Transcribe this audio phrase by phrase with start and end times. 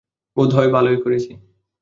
[0.37, 1.31] বোধহয় ভালোই করেছি।